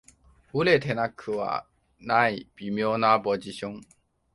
[0.51, 1.67] 売れてなくは
[1.99, 3.81] ない微妙なポジション